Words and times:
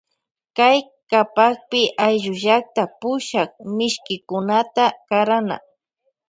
Kay 0.57 0.77
kapakpi 1.09 1.81
ayllullakta 2.05 2.83
pushak 2.99 3.51
mishkikunata 3.77 4.85
karana. 5.09 5.57